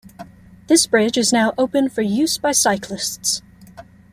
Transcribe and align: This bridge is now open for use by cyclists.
This 0.65 0.87
bridge 0.87 1.15
is 1.15 1.31
now 1.31 1.53
open 1.59 1.87
for 1.87 2.01
use 2.01 2.39
by 2.39 2.53
cyclists. 2.53 3.43